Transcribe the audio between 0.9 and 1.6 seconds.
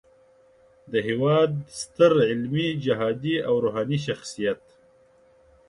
د هیواد